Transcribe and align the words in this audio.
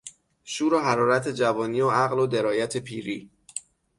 شور 0.45 0.73
و 0.73 0.79
حرارت 0.79 1.27
جوانی 1.27 1.81
و 1.81 1.89
عقل 1.91 2.19
و 2.19 2.27
درایت 2.27 2.77
پیری 2.77 3.29